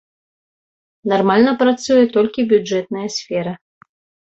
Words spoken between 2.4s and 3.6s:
бюджэтная сфера.